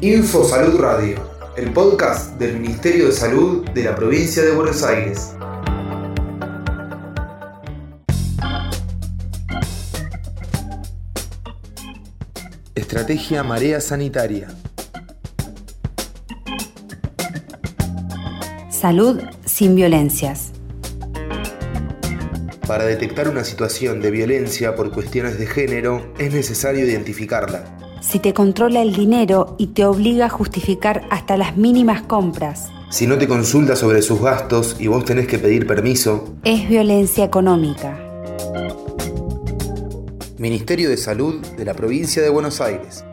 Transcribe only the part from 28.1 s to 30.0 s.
te controla el dinero y te